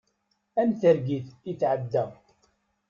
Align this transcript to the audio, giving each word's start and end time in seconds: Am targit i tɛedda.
Am 0.61 0.69
targit 0.79 1.27
i 1.51 1.53
tɛedda. 1.59 2.05